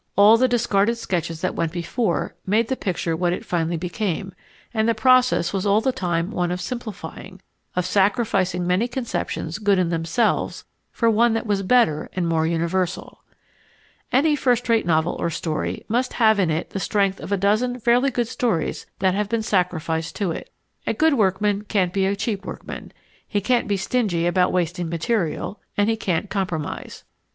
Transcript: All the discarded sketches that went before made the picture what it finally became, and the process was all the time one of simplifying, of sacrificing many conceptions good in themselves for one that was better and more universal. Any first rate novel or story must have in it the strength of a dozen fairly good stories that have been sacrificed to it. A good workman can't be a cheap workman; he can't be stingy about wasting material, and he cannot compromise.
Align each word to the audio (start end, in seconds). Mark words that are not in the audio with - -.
All 0.15 0.35
the 0.35 0.47
discarded 0.47 0.97
sketches 0.97 1.41
that 1.41 1.53
went 1.53 1.71
before 1.71 2.33
made 2.47 2.69
the 2.69 2.75
picture 2.75 3.15
what 3.15 3.33
it 3.33 3.45
finally 3.45 3.77
became, 3.77 4.33
and 4.73 4.89
the 4.89 4.95
process 4.95 5.53
was 5.53 5.63
all 5.63 5.79
the 5.79 5.91
time 5.91 6.31
one 6.31 6.49
of 6.49 6.59
simplifying, 6.59 7.39
of 7.75 7.85
sacrificing 7.85 8.65
many 8.65 8.87
conceptions 8.87 9.59
good 9.59 9.77
in 9.77 9.89
themselves 9.89 10.65
for 10.91 11.07
one 11.07 11.33
that 11.33 11.45
was 11.45 11.61
better 11.61 12.09
and 12.13 12.27
more 12.27 12.47
universal. 12.47 13.21
Any 14.11 14.35
first 14.35 14.67
rate 14.69 14.87
novel 14.87 15.17
or 15.19 15.29
story 15.29 15.85
must 15.87 16.13
have 16.13 16.39
in 16.39 16.49
it 16.49 16.71
the 16.71 16.79
strength 16.79 17.19
of 17.19 17.31
a 17.31 17.37
dozen 17.37 17.79
fairly 17.79 18.09
good 18.09 18.27
stories 18.27 18.87
that 18.97 19.13
have 19.13 19.29
been 19.29 19.43
sacrificed 19.43 20.15
to 20.15 20.31
it. 20.31 20.51
A 20.87 20.95
good 20.95 21.13
workman 21.13 21.61
can't 21.65 21.93
be 21.93 22.07
a 22.07 22.15
cheap 22.15 22.43
workman; 22.43 22.91
he 23.27 23.39
can't 23.39 23.67
be 23.67 23.77
stingy 23.77 24.25
about 24.25 24.51
wasting 24.51 24.89
material, 24.89 25.59
and 25.77 25.87
he 25.91 25.95
cannot 25.95 26.31
compromise. 26.31 27.03